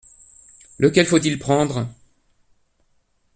Lequel 0.79 1.05
faut-il 1.05 1.37
prendre? 1.37 1.85